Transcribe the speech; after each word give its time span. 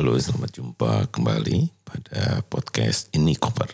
Halo, 0.00 0.16
selamat 0.16 0.56
jumpa 0.56 1.12
kembali 1.12 1.76
pada 1.84 2.40
podcast 2.48 3.12
Ini 3.12 3.36
Koper. 3.36 3.68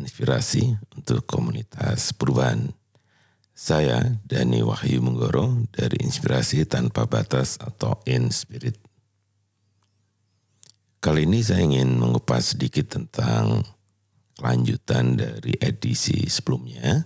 Inspirasi 0.00 0.72
untuk 0.96 1.20
komunitas 1.28 2.16
perubahan. 2.16 2.72
Saya 3.52 4.16
Dani 4.24 4.64
Wahyu 4.64 5.04
Menggoro 5.04 5.68
dari 5.68 6.00
Inspirasi 6.00 6.64
Tanpa 6.64 7.04
Batas 7.04 7.60
atau 7.60 8.00
In 8.08 8.32
Spirit. 8.32 8.80
Kali 11.04 11.28
ini 11.28 11.44
saya 11.44 11.60
ingin 11.60 12.00
mengupas 12.00 12.56
sedikit 12.56 12.96
tentang 12.96 13.68
kelanjutan 14.40 15.20
dari 15.20 15.60
edisi 15.60 16.24
sebelumnya. 16.24 17.04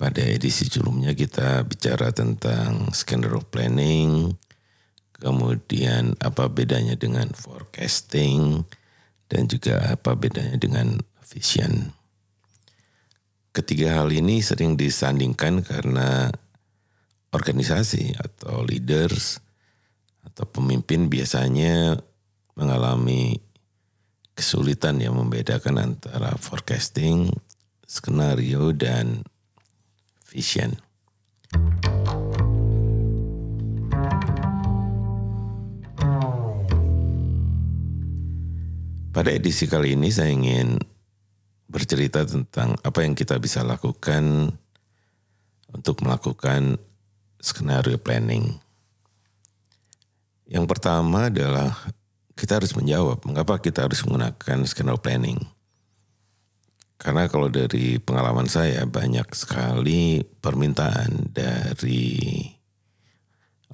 Pada 0.00 0.24
edisi 0.24 0.64
sebelumnya 0.64 1.12
kita 1.12 1.68
bicara 1.68 2.16
tentang 2.16 2.88
skenario 2.96 3.44
planning, 3.44 4.32
kemudian 5.18 6.14
apa 6.22 6.46
bedanya 6.50 6.94
dengan 6.94 7.30
forecasting, 7.34 8.66
dan 9.28 9.46
juga 9.46 9.94
apa 9.94 10.16
bedanya 10.16 10.56
dengan 10.56 10.98
vision. 11.28 11.92
Ketiga 13.52 14.00
hal 14.00 14.14
ini 14.14 14.40
sering 14.40 14.78
disandingkan 14.78 15.66
karena 15.66 16.30
organisasi 17.34 18.16
atau 18.16 18.64
leaders 18.64 19.42
atau 20.24 20.48
pemimpin 20.48 21.10
biasanya 21.10 21.98
mengalami 22.56 23.42
kesulitan 24.38 25.02
yang 25.02 25.18
membedakan 25.18 25.92
antara 25.92 26.38
forecasting, 26.38 27.34
skenario, 27.84 28.70
dan 28.70 29.26
vision. 30.30 30.78
Pada 39.18 39.34
edisi 39.34 39.66
kali 39.66 39.98
ini 39.98 40.14
saya 40.14 40.30
ingin 40.30 40.78
bercerita 41.66 42.22
tentang 42.22 42.78
apa 42.86 43.02
yang 43.02 43.18
kita 43.18 43.34
bisa 43.42 43.66
lakukan 43.66 44.54
untuk 45.74 46.06
melakukan 46.06 46.78
skenario 47.42 47.98
planning. 47.98 48.62
Yang 50.46 50.70
pertama 50.70 51.34
adalah 51.34 51.74
kita 52.38 52.62
harus 52.62 52.70
menjawab 52.78 53.26
mengapa 53.26 53.58
kita 53.58 53.90
harus 53.90 54.06
menggunakan 54.06 54.62
skenario 54.70 55.02
planning. 55.02 55.42
Karena 56.94 57.26
kalau 57.26 57.50
dari 57.50 57.98
pengalaman 57.98 58.46
saya 58.46 58.86
banyak 58.86 59.34
sekali 59.34 60.22
permintaan 60.22 61.34
dari 61.34 62.38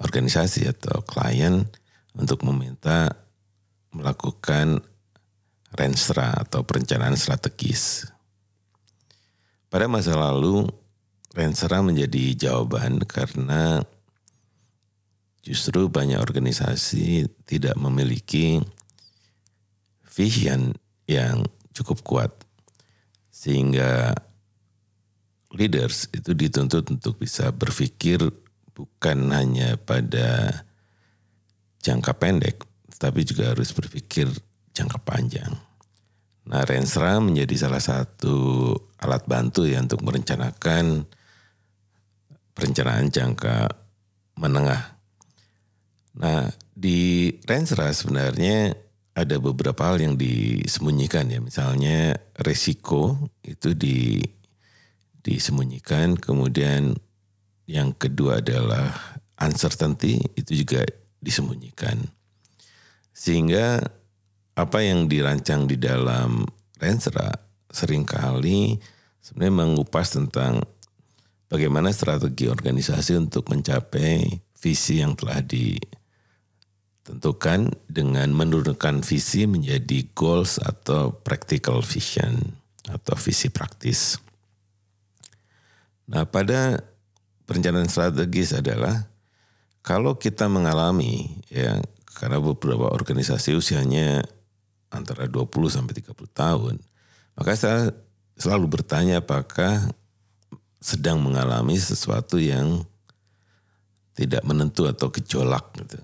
organisasi 0.01 0.73
atau 0.73 1.05
klien 1.05 1.69
untuk 2.17 2.49
meminta 2.49 3.13
melakukan 3.93 4.81
Renstra 5.75 6.31
atau 6.39 6.63
perencanaan 6.63 7.19
strategis. 7.19 8.07
Pada 9.67 9.91
masa 9.91 10.15
lalu, 10.15 10.71
Renstra 11.35 11.83
menjadi 11.83 12.47
jawaban 12.47 13.03
karena 13.03 13.83
justru 15.43 15.91
banyak 15.91 16.23
organisasi 16.23 17.27
tidak 17.43 17.75
memiliki 17.75 18.63
vision 20.07 20.79
yang 21.11 21.43
cukup 21.75 22.07
kuat. 22.07 22.31
Sehingga 23.35 24.15
leaders 25.51 26.07
itu 26.15 26.39
dituntut 26.39 26.87
untuk 26.87 27.19
bisa 27.19 27.51
berpikir 27.51 28.23
bukan 28.79 29.19
hanya 29.35 29.75
pada 29.75 30.63
jangka 31.83 32.15
pendek, 32.15 32.63
tapi 32.97 33.27
juga 33.27 33.53
harus 33.53 33.75
berpikir 33.75 34.31
jangka 34.75 34.99
panjang. 35.07 35.55
Nah, 36.45 36.61
Rensra 36.69 37.17
menjadi 37.25 37.57
salah 37.57 37.81
satu 37.81 38.75
alat 39.01 39.25
bantu 39.25 39.65
ya 39.65 39.81
untuk 39.81 40.05
merencanakan 40.05 41.09
perencanaan 42.53 43.09
jangka 43.09 43.73
menengah. 44.37 45.01
Nah, 46.21 46.53
di 46.77 47.33
Rensra 47.49 47.89
sebenarnya 47.97 48.77
ada 49.15 49.39
beberapa 49.39 49.89
hal 49.89 50.03
yang 50.03 50.15
disembunyikan 50.19 51.31
ya. 51.31 51.41
Misalnya 51.41 52.19
resiko 52.37 53.31
itu 53.47 53.73
di 53.73 54.21
disembunyikan, 55.25 56.21
kemudian 56.21 56.93
yang 57.65 57.97
kedua 57.97 58.45
adalah 58.45 58.93
uncertainty 59.41 60.21
itu 60.37 60.61
juga 60.67 60.85
disembunyikan. 61.25 62.05
Sehingga 63.17 63.81
apa 64.55 64.79
yang 64.87 65.11
dirancang 65.11 65.67
di 65.67 65.75
dalam 65.75 66.47
Rensra 66.79 67.31
sering 67.71 68.07
kali 68.07 68.79
sebenarnya 69.19 69.67
mengupas 69.67 70.15
tentang 70.15 70.63
bagaimana 71.51 71.91
strategi 71.91 72.47
organisasi 72.47 73.19
untuk 73.19 73.51
mencapai 73.51 74.43
visi 74.59 75.03
yang 75.03 75.19
telah 75.19 75.43
ditentukan 75.43 75.91
dengan 77.91 78.31
menurunkan 78.31 79.03
visi 79.03 79.47
menjadi 79.51 80.07
goals 80.15 80.63
atau 80.63 81.11
practical 81.25 81.83
vision 81.83 82.55
atau 82.89 83.17
visi 83.19 83.51
praktis. 83.51 84.23
Nah, 86.05 86.29
pada 86.29 86.85
perencanaan 87.49 87.89
strategis 87.89 88.53
adalah 88.53 89.09
kalau 89.81 90.17
kita 90.21 90.49
mengalami 90.49 91.41
ya 91.49 91.81
karena 92.17 92.41
beberapa 92.41 92.89
organisasi 92.93 93.57
usianya 93.57 94.25
antara 94.95 95.27
20 95.27 95.51
sampai 95.67 95.95
30 95.99 96.15
tahun, 96.31 96.75
maka 97.35 97.51
saya 97.59 97.91
selalu 98.39 98.81
bertanya 98.81 99.19
apakah 99.19 99.91
sedang 100.79 101.19
mengalami 101.19 101.75
sesuatu 101.75 102.39
yang 102.39 102.87
tidak 104.15 104.47
menentu 104.47 104.87
atau 104.87 105.11
gejolak 105.11 105.75
gitu. 105.81 105.99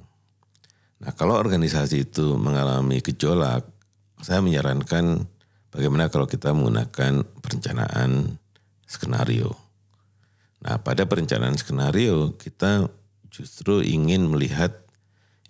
Nah, 1.01 1.15
kalau 1.17 1.39
organisasi 1.39 2.11
itu 2.11 2.37
mengalami 2.37 3.01
gejolak, 3.01 3.65
saya 4.21 4.45
menyarankan 4.45 5.25
bagaimana 5.73 6.13
kalau 6.13 6.29
kita 6.29 6.53
menggunakan 6.53 7.25
perencanaan 7.41 8.37
skenario. 8.85 9.55
Nah, 10.61 10.77
pada 10.83 11.09
perencanaan 11.09 11.57
skenario 11.57 12.37
kita 12.37 12.91
justru 13.33 13.81
ingin 13.81 14.29
melihat 14.29 14.85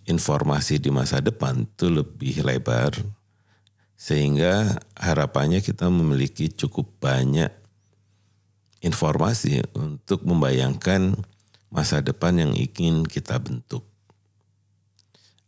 informasi 0.07 0.79
di 0.79 0.93
masa 0.93 1.19
depan 1.19 1.67
itu 1.67 1.91
lebih 1.91 2.47
lebar, 2.47 2.95
sehingga 4.01 4.81
harapannya 4.97 5.61
kita 5.61 5.93
memiliki 5.93 6.49
cukup 6.49 6.89
banyak 7.05 7.53
informasi 8.81 9.61
untuk 9.77 10.25
membayangkan 10.25 11.21
masa 11.69 12.01
depan 12.01 12.41
yang 12.41 12.57
ingin 12.57 13.05
kita 13.05 13.37
bentuk. 13.37 13.85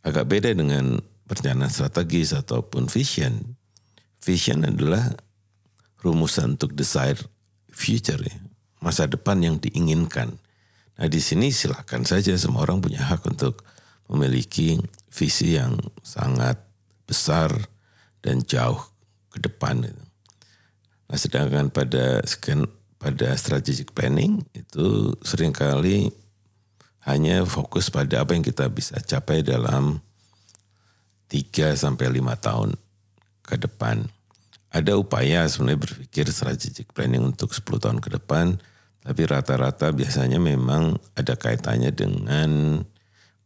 Agak 0.05 0.29
beda 0.29 0.53
dengan 0.53 1.01
perencanaan 1.25 1.73
strategis 1.73 2.37
ataupun 2.37 2.85
vision. 2.93 3.57
Vision 4.21 4.61
adalah 4.69 5.17
rumusan 6.05 6.53
untuk 6.53 6.77
desire 6.77 7.17
future, 7.73 8.21
ya. 8.21 8.37
masa 8.85 9.09
depan 9.09 9.41
yang 9.41 9.57
diinginkan. 9.57 10.29
Nah 11.01 11.07
di 11.09 11.17
sini 11.17 11.49
silakan 11.49 12.05
saja 12.05 12.37
semua 12.37 12.69
orang 12.69 12.85
punya 12.85 13.01
hak 13.01 13.25
untuk 13.25 13.65
memiliki 14.05 14.77
visi 15.09 15.57
yang 15.57 15.73
sangat 16.05 16.61
besar, 17.09 17.72
dan 18.23 18.41
jauh 18.47 18.79
ke 19.29 19.43
depan. 19.43 19.83
Nah, 19.83 21.17
sedangkan 21.19 21.69
pada 21.69 22.23
scan 22.23 22.65
pada 22.97 23.35
strategic 23.35 23.91
planning 23.91 24.39
itu 24.55 25.11
sering 25.27 25.51
kali 25.51 26.07
hanya 27.03 27.43
fokus 27.43 27.91
pada 27.91 28.23
apa 28.23 28.31
yang 28.31 28.47
kita 28.47 28.71
bisa 28.71 28.95
capai 29.03 29.43
dalam 29.43 29.99
3 31.27 31.75
sampai 31.75 32.07
5 32.07 32.23
tahun 32.39 32.69
ke 33.43 33.59
depan. 33.59 34.07
Ada 34.71 34.95
upaya 34.95 35.43
sebenarnya 35.45 35.83
berpikir 35.83 36.31
strategic 36.31 36.95
planning 36.95 37.27
untuk 37.27 37.51
10 37.51 37.83
tahun 37.83 37.99
ke 37.99 38.17
depan, 38.23 38.55
tapi 39.03 39.21
rata-rata 39.27 39.91
biasanya 39.91 40.39
memang 40.39 40.95
ada 41.19 41.35
kaitannya 41.35 41.91
dengan 41.91 42.81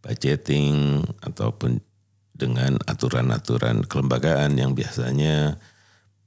budgeting 0.06 1.02
ataupun 1.26 1.82
dengan 2.38 2.78
aturan-aturan 2.86 3.84
kelembagaan 3.90 4.54
yang 4.56 4.78
biasanya 4.78 5.58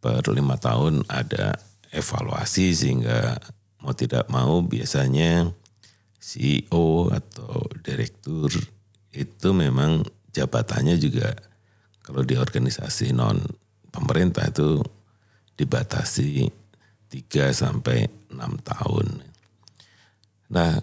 per 0.03 0.27
lima 0.35 0.59
tahun 0.59 1.07
ada 1.07 1.55
evaluasi 1.95 2.75
sehingga 2.75 3.39
mau 3.81 3.95
tidak 3.95 4.27
mau 4.27 4.59
biasanya 4.61 5.49
CEO 6.19 7.09
atau 7.09 7.65
direktur 7.81 8.51
itu 9.15 9.49
memang 9.55 10.03
jabatannya 10.35 10.99
juga 10.99 11.33
kalau 12.03 12.27
di 12.27 12.35
organisasi 12.35 13.15
non 13.15 13.39
pemerintah 13.91 14.51
itu 14.51 14.83
dibatasi 15.59 16.49
3 17.11 17.51
sampai 17.51 18.07
6 18.31 18.39
tahun. 18.63 19.07
Nah, 20.55 20.79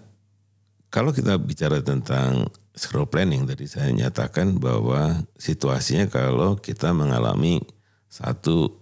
kalau 0.92 1.10
kita 1.10 1.40
bicara 1.40 1.80
tentang 1.80 2.46
scroll 2.78 3.10
planning 3.10 3.42
tadi 3.44 3.66
saya 3.66 3.90
nyatakan 3.90 4.62
bahwa 4.62 5.26
situasinya 5.34 6.06
kalau 6.06 6.54
kita 6.54 6.94
mengalami 6.94 7.58
satu 8.06 8.78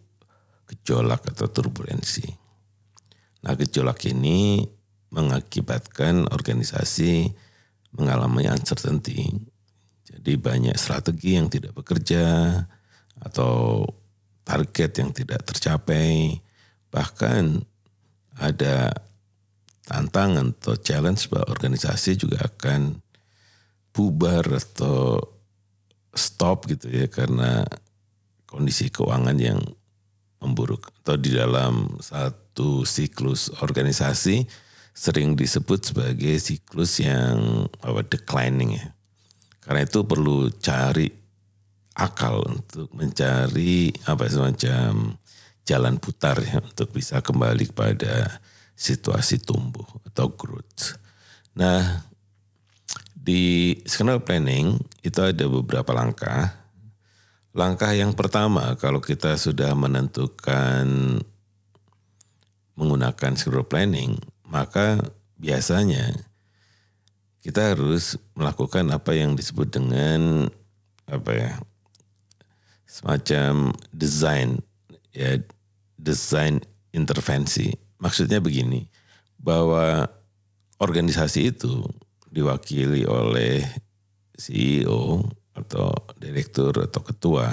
gejolak 0.68 1.24
atau 1.32 1.48
turbulensi. 1.48 2.28
Nah 3.42 3.56
gejolak 3.56 4.04
ini 4.06 4.68
mengakibatkan 5.08 6.28
organisasi 6.28 7.32
mengalami 7.96 8.44
uncertainty. 8.52 9.32
Jadi 10.06 10.32
banyak 10.36 10.76
strategi 10.76 11.40
yang 11.40 11.48
tidak 11.48 11.72
bekerja 11.74 12.52
atau 13.16 13.86
target 14.44 14.90
yang 15.00 15.10
tidak 15.10 15.42
tercapai. 15.48 16.38
Bahkan 16.92 17.64
ada 18.36 18.92
tantangan 19.86 20.52
atau 20.52 20.74
challenge 20.76 21.30
bahwa 21.30 21.46
organisasi 21.54 22.18
juga 22.18 22.44
akan 22.44 23.05
bubar 23.96 24.44
atau 24.44 25.16
stop 26.12 26.68
gitu 26.68 26.92
ya 26.92 27.08
karena 27.08 27.64
kondisi 28.44 28.92
keuangan 28.92 29.36
yang 29.40 29.60
memburuk 30.44 30.92
atau 31.00 31.16
di 31.16 31.32
dalam 31.32 31.96
satu 32.04 32.84
siklus 32.84 33.48
organisasi 33.64 34.44
sering 34.96 35.36
disebut 35.36 35.92
sebagai 35.92 36.36
siklus 36.40 37.00
yang 37.00 37.68
apa 37.80 38.04
declining 38.04 38.80
ya. 38.80 38.86
Karena 39.64 39.84
itu 39.84 40.04
perlu 40.04 40.48
cari 40.56 41.08
akal 41.96 42.44
untuk 42.44 42.88
mencari 42.92 43.92
apa 44.08 44.24
semacam 44.28 45.16
jalan 45.66 45.96
putar 45.98 46.38
ya 46.40 46.62
untuk 46.62 46.92
bisa 46.92 47.20
kembali 47.20 47.72
kepada 47.72 48.40
situasi 48.76 49.42
tumbuh 49.42 49.84
atau 50.06 50.32
growth. 50.32 50.96
Nah, 51.56 52.04
di 53.26 53.74
skenario 53.82 54.22
planning 54.22 54.78
itu 55.02 55.18
ada 55.18 55.50
beberapa 55.50 55.90
langkah. 55.90 56.54
Langkah 57.50 57.90
yang 57.90 58.14
pertama 58.14 58.78
kalau 58.78 59.02
kita 59.02 59.34
sudah 59.34 59.74
menentukan 59.74 61.18
menggunakan 62.78 63.32
skenario 63.34 63.66
planning, 63.66 64.14
maka 64.46 65.02
biasanya 65.34 66.14
kita 67.42 67.74
harus 67.74 68.14
melakukan 68.38 68.94
apa 68.94 69.18
yang 69.18 69.34
disebut 69.34 69.74
dengan 69.74 70.46
apa 71.10 71.30
ya 71.34 71.52
semacam 72.86 73.74
desain 73.90 74.62
ya 75.10 75.42
desain 75.98 76.62
intervensi 76.94 77.74
Maksudnya 77.96 78.44
begini, 78.44 78.92
bahwa 79.40 80.04
organisasi 80.76 81.56
itu 81.56 81.80
diwakili 82.36 83.08
oleh 83.08 83.64
CEO 84.36 85.24
atau 85.56 85.88
direktur 86.20 86.84
atau 86.84 87.00
ketua. 87.00 87.48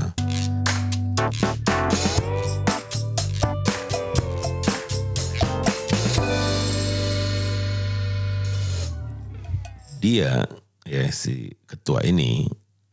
Dia 10.03 10.43
ya 10.83 11.07
si 11.15 11.47
ketua 11.63 12.03
ini 12.03 12.43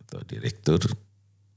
atau 0.07 0.23
direktur 0.23 0.95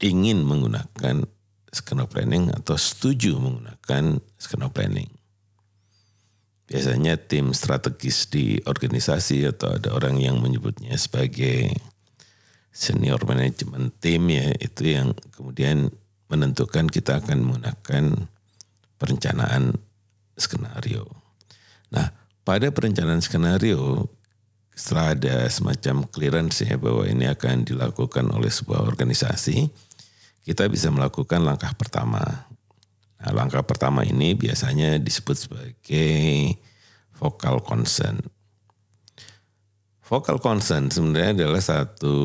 ingin 0.02 0.42
menggunakan 0.42 1.22
skenario 1.70 2.10
planning 2.10 2.50
atau 2.50 2.74
setuju 2.74 3.38
menggunakan 3.38 4.18
skenario 4.42 4.74
planning 4.74 5.13
biasanya 6.74 7.22
tim 7.22 7.54
strategis 7.54 8.26
di 8.34 8.58
organisasi 8.66 9.46
atau 9.46 9.78
ada 9.78 9.94
orang 9.94 10.18
yang 10.18 10.42
menyebutnya 10.42 10.98
sebagai 10.98 11.70
senior 12.74 13.22
manajemen 13.30 13.94
tim 14.02 14.26
ya 14.34 14.50
itu 14.58 14.98
yang 14.98 15.14
kemudian 15.38 15.94
menentukan 16.34 16.90
kita 16.90 17.22
akan 17.22 17.46
menggunakan 17.46 18.26
perencanaan 18.98 19.78
skenario. 20.34 21.06
Nah, 21.94 22.10
pada 22.42 22.74
perencanaan 22.74 23.22
skenario 23.22 24.10
setelah 24.74 25.14
ada 25.14 25.46
semacam 25.54 26.10
clearance 26.10 26.66
ya 26.66 26.74
bahwa 26.82 27.06
ini 27.06 27.30
akan 27.30 27.70
dilakukan 27.70 28.26
oleh 28.34 28.50
sebuah 28.50 28.82
organisasi, 28.82 29.70
kita 30.42 30.66
bisa 30.66 30.90
melakukan 30.90 31.46
langkah 31.46 31.70
pertama. 31.78 32.50
Nah, 33.24 33.32
langkah 33.32 33.64
pertama 33.64 34.04
ini 34.04 34.36
biasanya 34.36 35.00
disebut 35.00 35.48
sebagai 35.48 36.60
vocal 37.16 37.64
consent. 37.64 38.20
Vocal 40.04 40.44
consent 40.44 40.92
sebenarnya 40.92 41.48
adalah 41.48 41.64
satu 41.64 42.18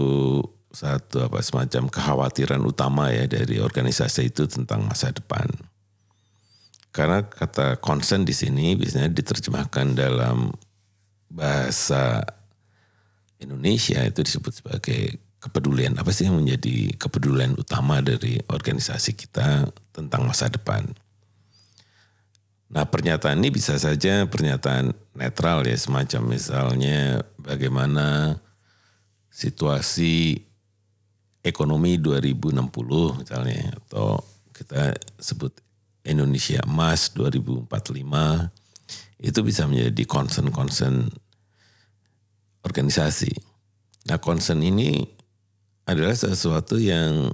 satu 0.75 1.31
apa 1.31 1.39
semacam 1.41 1.87
kekhawatiran 1.89 2.61
utama 2.67 3.15
ya 3.15 3.31
dari 3.31 3.63
organisasi 3.63 4.35
itu 4.35 4.51
tentang 4.51 4.83
masa 4.85 5.15
depan. 5.15 5.47
Karena 6.91 7.23
kata 7.23 7.79
consent 7.79 8.27
di 8.27 8.35
sini 8.35 8.75
biasanya 8.75 9.07
diterjemahkan 9.15 9.95
dalam 9.95 10.51
bahasa 11.31 12.27
Indonesia 13.39 14.03
itu 14.03 14.27
disebut 14.27 14.51
sebagai 14.51 15.28
kepedulian 15.39 15.95
apa 15.99 16.11
sih 16.11 16.27
yang 16.27 16.43
menjadi 16.43 16.99
kepedulian 16.99 17.55
utama 17.55 18.03
dari 18.03 18.43
organisasi 18.51 19.15
kita 19.15 19.71
tentang 19.95 20.27
masa 20.27 20.51
depan. 20.51 20.83
Nah 22.69 22.85
pernyataan 22.85 23.41
ini 23.41 23.49
bisa 23.55 23.79
saja 23.81 24.29
pernyataan 24.29 24.93
netral 25.17 25.65
ya 25.65 25.79
semacam 25.79 26.37
misalnya 26.37 27.23
bagaimana 27.41 28.37
situasi 29.33 30.43
ekonomi 31.41 31.97
2060 31.97 33.25
misalnya 33.25 33.73
atau 33.87 34.21
kita 34.53 34.99
sebut 35.17 35.55
Indonesia 36.05 36.61
emas 36.67 37.15
2045 37.15 37.71
itu 39.19 39.41
bisa 39.43 39.65
menjadi 39.65 40.03
concern-concern 40.05 41.09
organisasi. 42.63 43.33
Nah 44.13 44.19
concern 44.21 44.61
ini 44.61 45.18
adalah 45.89 46.13
sesuatu 46.13 46.77
yang 46.77 47.33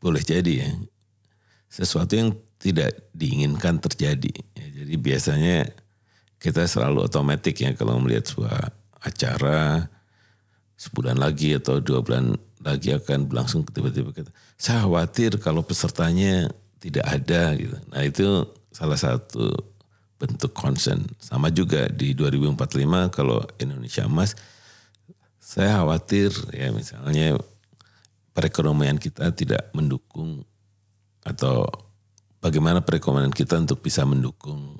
boleh 0.00 0.24
jadi 0.24 0.64
ya. 0.64 0.70
Sesuatu 1.68 2.16
yang 2.16 2.32
tidak 2.56 3.12
diinginkan 3.12 3.76
terjadi. 3.76 4.32
Ya, 4.56 4.66
jadi 4.82 4.94
biasanya 4.96 5.68
kita 6.40 6.64
selalu 6.64 7.04
otomatis 7.04 7.52
ya 7.52 7.76
kalau 7.76 8.00
melihat 8.00 8.24
sebuah 8.24 8.72
acara 9.04 9.86
sebulan 10.78 11.18
lagi 11.18 11.58
atau 11.58 11.82
dua 11.82 12.00
bulan 12.00 12.38
lagi 12.62 12.94
akan 12.94 13.26
berlangsung 13.26 13.66
tiba-tiba 13.66 14.14
kita 14.14 14.30
saya 14.58 14.86
khawatir 14.86 15.38
kalau 15.38 15.62
pesertanya 15.62 16.50
tidak 16.78 17.06
ada 17.06 17.54
gitu. 17.58 17.76
Nah 17.90 18.02
itu 18.06 18.46
salah 18.70 18.98
satu 18.98 19.50
bentuk 20.18 20.54
concern. 20.54 21.02
Sama 21.18 21.50
juga 21.50 21.90
di 21.90 22.14
2045 22.14 23.14
kalau 23.14 23.42
Indonesia 23.58 24.06
emas 24.06 24.34
saya 25.38 25.82
khawatir 25.82 26.30
ya 26.54 26.70
misalnya 26.70 27.38
perekonomian 28.38 29.02
kita 29.02 29.34
tidak 29.34 29.74
mendukung 29.74 30.46
atau 31.26 31.66
bagaimana 32.38 32.86
perekonomian 32.86 33.34
kita 33.34 33.58
untuk 33.58 33.82
bisa 33.82 34.06
mendukung 34.06 34.78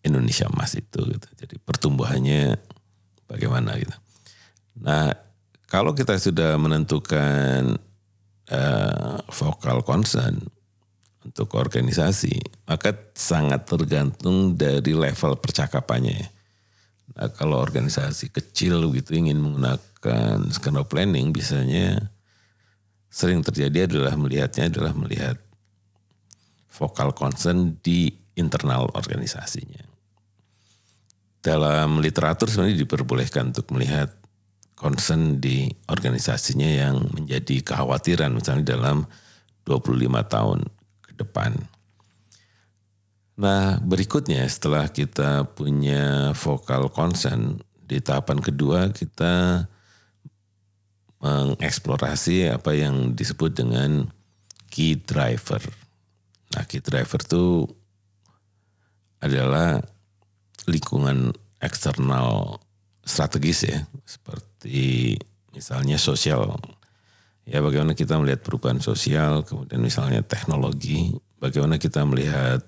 Indonesia 0.00 0.48
emas 0.48 0.72
itu 0.72 1.04
gitu. 1.04 1.28
Jadi 1.36 1.60
pertumbuhannya 1.60 2.56
bagaimana 3.28 3.76
gitu. 3.76 3.92
Nah, 4.80 5.12
kalau 5.68 5.92
kita 5.92 6.16
sudah 6.16 6.56
menentukan 6.56 7.76
uh, 8.48 9.16
vokal 9.28 9.84
concern 9.84 10.40
untuk 11.20 11.52
organisasi, 11.52 12.40
maka 12.64 12.96
sangat 13.12 13.68
tergantung 13.68 14.56
dari 14.56 14.96
level 14.96 15.36
percakapannya. 15.36 16.24
Nah, 17.20 17.28
kalau 17.36 17.60
organisasi 17.60 18.32
kecil 18.32 18.88
gitu 18.96 19.12
ingin 19.12 19.36
menggunakan 19.36 20.48
skenario 20.48 20.88
planning, 20.88 21.36
biasanya 21.36 22.08
sering 23.10 23.42
terjadi 23.42 23.90
adalah 23.90 24.14
melihatnya 24.14 24.70
adalah 24.70 24.94
melihat 24.94 25.36
vokal 26.70 27.10
concern 27.10 27.76
di 27.82 28.14
internal 28.38 28.88
organisasinya. 28.94 29.82
Dalam 31.42 31.98
literatur 31.98 32.46
sebenarnya 32.46 32.86
diperbolehkan 32.86 33.50
untuk 33.50 33.74
melihat 33.74 34.14
concern 34.78 35.42
di 35.42 35.68
organisasinya 35.90 36.70
yang 36.70 37.04
menjadi 37.12 37.60
kekhawatiran 37.60 38.32
misalnya 38.32 38.78
dalam 38.78 39.04
25 39.66 40.06
tahun 40.30 40.58
ke 41.04 41.12
depan. 41.20 41.52
Nah 43.40 43.80
berikutnya 43.82 44.46
setelah 44.48 44.88
kita 44.88 45.48
punya 45.52 46.32
vokal 46.36 46.88
concern 46.92 47.60
di 47.84 47.98
tahapan 47.98 48.38
kedua 48.38 48.94
kita 48.94 49.66
mengeksplorasi 51.20 52.48
apa 52.48 52.72
yang 52.72 53.12
disebut 53.12 53.52
dengan 53.52 54.08
key 54.72 54.96
driver. 54.96 55.60
Nah, 56.56 56.64
key 56.64 56.80
driver 56.80 57.20
itu 57.20 57.68
adalah 59.20 59.84
lingkungan 60.64 61.36
eksternal 61.60 62.58
strategis 63.04 63.68
ya, 63.68 63.78
seperti 64.08 65.16
misalnya 65.52 66.00
sosial. 66.00 66.56
Ya 67.44 67.60
bagaimana 67.60 67.92
kita 67.92 68.16
melihat 68.16 68.40
perubahan 68.40 68.80
sosial, 68.80 69.44
kemudian 69.44 69.82
misalnya 69.82 70.24
teknologi, 70.24 71.12
bagaimana 71.36 71.76
kita 71.76 72.06
melihat 72.06 72.64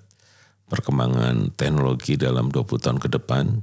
perkembangan 0.69 1.53
teknologi 1.57 2.17
dalam 2.17 2.49
20 2.49 2.81
tahun 2.81 2.99
ke 3.01 3.09
depan. 3.13 3.61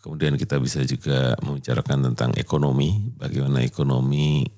Kemudian 0.00 0.40
kita 0.40 0.56
bisa 0.56 0.80
juga 0.88 1.36
membicarakan 1.44 2.12
tentang 2.12 2.30
ekonomi, 2.40 3.12
bagaimana 3.20 3.60
ekonomi 3.60 4.48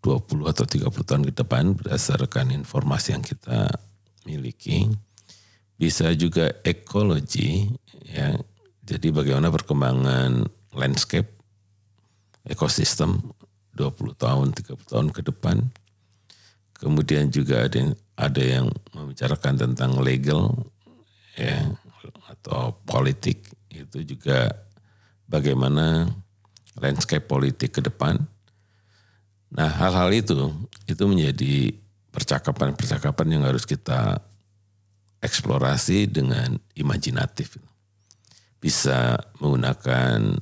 20 0.00 0.48
atau 0.48 0.64
30 0.64 0.88
tahun 0.88 1.22
ke 1.28 1.32
depan 1.44 1.76
berdasarkan 1.76 2.56
informasi 2.56 3.12
yang 3.12 3.20
kita 3.20 3.68
miliki. 4.24 4.88
Bisa 5.76 6.08
juga 6.16 6.48
ekologi, 6.64 7.68
ya. 8.08 8.36
Jadi 8.80 9.12
bagaimana 9.12 9.52
perkembangan 9.52 10.48
landscape, 10.72 11.28
ekosistem 12.48 13.20
20 13.76 14.16
tahun, 14.16 14.56
30 14.56 14.80
tahun 14.88 15.08
ke 15.12 15.20
depan. 15.28 15.60
Kemudian 16.80 17.28
juga 17.28 17.68
ada 17.68 17.76
yang, 17.76 17.92
ada 18.16 18.42
yang 18.42 18.66
membicarakan 18.96 19.60
tentang 19.60 20.00
legal, 20.00 20.56
ya, 21.36 21.68
atau 22.32 22.80
politik. 22.88 23.59
Itu 23.80 24.04
juga 24.04 24.52
bagaimana 25.24 26.08
landscape 26.76 27.24
politik 27.24 27.78
ke 27.78 27.80
depan 27.80 28.20
Nah 29.50 29.66
hal-hal 29.66 30.10
itu 30.14 30.54
itu 30.86 31.04
menjadi 31.06 31.74
percakapan-percakapan 32.14 33.38
yang 33.38 33.42
harus 33.46 33.66
kita 33.66 34.22
eksplorasi 35.20 36.06
dengan 36.06 36.54
imajinatif. 36.78 37.58
Bisa 38.62 39.18
menggunakan 39.42 40.38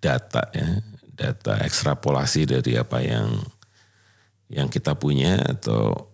data 0.00 0.42
ya, 0.52 0.68
data 1.12 1.60
ekstrapolasi 1.64 2.48
dari 2.48 2.76
apa 2.76 3.04
yang 3.04 3.28
yang 4.48 4.68
kita 4.68 4.96
punya 4.96 5.40
atau 5.44 6.12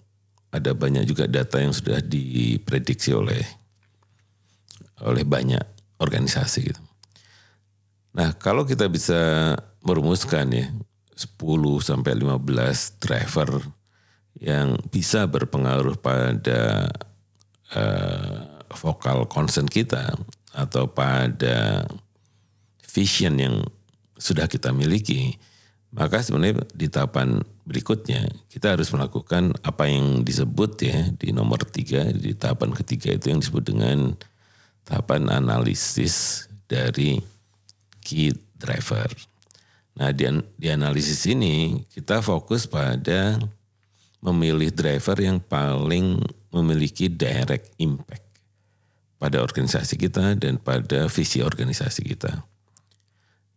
ada 0.50 0.74
banyak 0.74 1.06
juga 1.06 1.30
data 1.30 1.62
yang 1.62 1.70
sudah 1.70 2.02
diprediksi 2.02 3.14
oleh 3.14 3.42
oleh 5.06 5.22
banyak 5.22 5.62
organisasi 6.00 6.72
gitu. 6.72 6.82
Nah, 8.16 8.34
kalau 8.34 8.66
kita 8.66 8.90
bisa 8.90 9.54
merumuskan 9.86 10.50
ya 10.50 10.66
10 11.14 11.38
sampai 11.84 12.16
15 12.16 12.98
driver 12.98 13.60
yang 14.40 14.80
bisa 14.88 15.28
berpengaruh 15.28 16.00
pada 16.00 16.90
uh, 17.76 18.64
vokal 18.72 19.28
concern 19.28 19.68
kita 19.68 20.16
atau 20.56 20.90
pada 20.90 21.86
vision 22.90 23.38
yang 23.38 23.56
sudah 24.18 24.50
kita 24.50 24.74
miliki, 24.74 25.38
maka 25.94 26.22
sebenarnya 26.22 26.66
di 26.74 26.86
tahapan 26.90 27.42
berikutnya 27.66 28.26
kita 28.50 28.74
harus 28.74 28.90
melakukan 28.90 29.54
apa 29.62 29.86
yang 29.86 30.26
disebut 30.26 30.72
ya 30.82 31.10
di 31.14 31.30
nomor 31.30 31.62
tiga 31.66 32.10
di 32.10 32.34
tahapan 32.34 32.74
ketiga 32.74 33.14
itu 33.14 33.30
yang 33.30 33.38
disebut 33.42 33.62
dengan 33.62 34.14
tahapan 34.84 35.30
analisis 35.30 36.46
dari 36.68 37.20
key 38.04 38.34
driver. 38.58 39.08
Nah 39.98 40.14
di, 40.14 40.24
di 40.56 40.68
analisis 40.70 41.26
ini 41.26 41.84
kita 41.90 42.22
fokus 42.24 42.64
pada 42.64 43.36
memilih 44.20 44.70
driver 44.70 45.16
yang 45.18 45.40
paling 45.40 46.20
memiliki 46.52 47.08
direct 47.08 47.72
impact 47.80 48.24
pada 49.20 49.40
organisasi 49.44 50.00
kita 50.00 50.36
dan 50.36 50.56
pada 50.56 51.08
visi 51.08 51.44
organisasi 51.44 52.02
kita. 52.04 52.40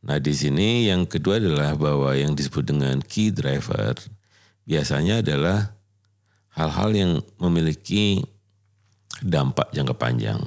Nah 0.04 0.20
di 0.20 0.36
sini 0.36 0.92
yang 0.92 1.08
kedua 1.08 1.40
adalah 1.40 1.80
bahwa 1.80 2.12
yang 2.12 2.36
disebut 2.36 2.68
dengan 2.68 3.00
key 3.00 3.32
driver 3.32 3.96
biasanya 4.68 5.24
adalah 5.24 5.72
hal-hal 6.56 6.92
yang 6.92 7.12
memiliki 7.40 8.24
dampak 9.24 9.72
jangka 9.72 9.96
panjang. 9.96 10.40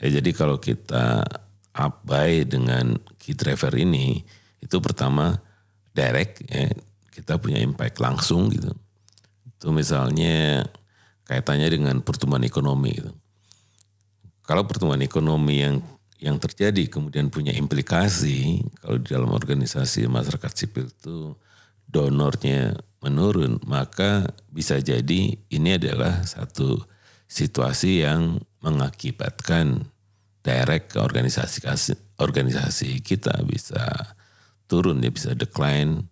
Ya, 0.00 0.20
jadi 0.20 0.30
kalau 0.36 0.60
kita 0.60 1.24
abai 1.72 2.44
dengan 2.44 2.96
key 3.20 3.36
driver 3.36 3.72
ini, 3.76 4.24
itu 4.60 4.76
pertama 4.80 5.40
direct 5.96 6.44
ya, 6.48 6.68
kita 7.12 7.40
punya 7.40 7.60
impact 7.60 8.00
langsung 8.00 8.52
gitu. 8.52 8.72
Itu 9.48 9.72
misalnya 9.72 10.68
kaitannya 11.24 11.68
dengan 11.68 11.96
pertumbuhan 12.04 12.44
ekonomi 12.44 12.92
gitu. 12.92 13.12
Kalau 14.46 14.62
pertumbuhan 14.62 15.02
ekonomi 15.02 15.64
yang 15.64 15.82
yang 16.16 16.40
terjadi 16.40 16.88
kemudian 16.88 17.28
punya 17.28 17.52
implikasi 17.52 18.64
kalau 18.80 18.96
di 18.96 19.12
dalam 19.12 19.28
organisasi 19.36 20.08
masyarakat 20.08 20.52
sipil 20.56 20.88
itu 20.88 21.36
donornya 21.84 22.72
menurun 23.04 23.60
maka 23.68 24.24
bisa 24.48 24.80
jadi 24.80 25.36
ini 25.36 25.70
adalah 25.76 26.24
satu 26.24 26.80
situasi 27.26 28.06
yang 28.06 28.38
mengakibatkan 28.62 29.86
direct 30.46 30.94
ke 30.94 30.98
organisasi 31.02 31.66
organisasi 32.22 33.02
kita 33.02 33.34
bisa 33.42 34.14
turun 34.70 35.02
dia 35.02 35.10
bisa 35.10 35.34
decline 35.34 36.06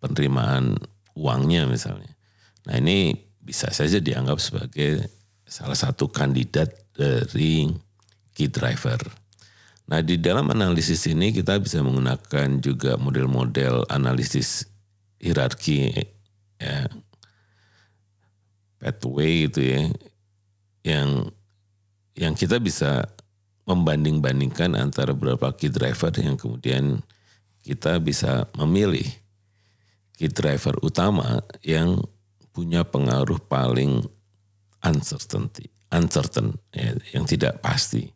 penerimaan 0.00 0.76
uangnya 1.12 1.68
misalnya. 1.68 2.12
Nah 2.68 2.80
ini 2.80 3.12
bisa 3.40 3.72
saja 3.72 4.00
dianggap 4.00 4.40
sebagai 4.40 5.08
salah 5.48 5.76
satu 5.76 6.08
kandidat 6.08 6.68
dari 6.92 7.68
key 8.36 8.48
driver. 8.52 9.00
Nah 9.88 10.04
di 10.04 10.20
dalam 10.20 10.52
analisis 10.52 11.08
ini 11.08 11.32
kita 11.32 11.56
bisa 11.56 11.80
menggunakan 11.80 12.60
juga 12.60 13.00
model-model 13.00 13.88
analisis 13.88 14.68
hierarki 15.16 15.96
ya, 16.60 16.86
pathway 18.76 19.48
itu 19.48 19.60
ya, 19.64 19.88
yang 20.88 21.28
yang 22.16 22.32
kita 22.32 22.56
bisa 22.58 23.04
membanding-bandingkan 23.68 24.72
antara 24.80 25.12
beberapa 25.12 25.52
key 25.52 25.68
driver 25.68 26.08
yang 26.16 26.40
kemudian 26.40 27.04
kita 27.60 28.00
bisa 28.00 28.48
memilih 28.56 29.04
key 30.16 30.32
driver 30.32 30.72
utama 30.80 31.44
yang 31.60 32.00
punya 32.56 32.82
pengaruh 32.82 33.38
paling 33.46 34.02
uncertainty, 34.82 35.70
uncertain, 35.92 36.56
ya, 36.74 36.96
yang 37.12 37.28
tidak 37.28 37.60
pasti. 37.60 38.08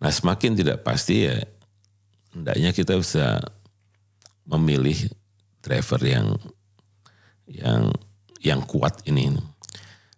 Nah 0.00 0.08
semakin 0.08 0.56
tidak 0.56 0.86
pasti 0.86 1.28
ya, 1.28 1.36
hendaknya 2.32 2.70
kita 2.72 2.96
bisa 2.96 3.42
memilih 4.46 4.96
driver 5.60 6.00
yang 6.06 6.38
yang 7.50 7.90
yang 8.40 8.60
kuat 8.64 9.02
ini. 9.10 9.34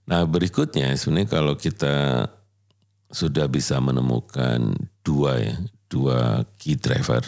Nah 0.08 0.24
berikutnya 0.24 0.96
sebenarnya 0.96 1.28
kalau 1.28 1.54
kita 1.54 2.26
sudah 3.12 3.46
bisa 3.48 3.76
menemukan 3.80 4.72
dua 5.04 5.36
ya, 5.36 5.56
dua 5.88 6.44
key 6.56 6.76
driver 6.80 7.24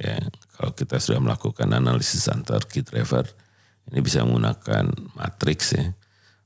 ya 0.00 0.16
kalau 0.62 0.78
kita 0.78 1.02
sudah 1.02 1.18
melakukan 1.18 1.74
analisis 1.74 2.30
antar 2.30 2.62
key 2.70 2.86
driver, 2.86 3.26
ini 3.90 3.98
bisa 3.98 4.22
menggunakan 4.22 4.94
matrix 5.18 5.74
ya. 5.74 5.90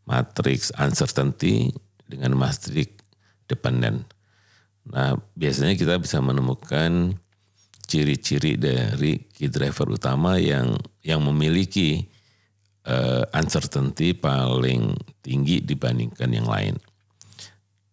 Matrix 0.09 0.73
uncertainty 0.73 1.69
dengan 2.09 2.33
matrix 2.33 2.97
dependent. 3.45 4.09
Nah, 4.89 5.21
biasanya 5.37 5.77
kita 5.77 6.01
bisa 6.01 6.23
menemukan 6.25 7.13
ciri-ciri 7.85 8.57
dari 8.57 9.21
key 9.37 9.53
driver 9.53 9.93
utama 9.93 10.41
yang 10.41 10.81
yang 11.05 11.21
memiliki 11.21 12.09
uh, 12.87 13.27
uncertainty 13.35 14.15
paling 14.17 14.95
tinggi 15.21 15.61
dibandingkan 15.61 16.31
yang 16.33 16.47
lain. 16.47 16.75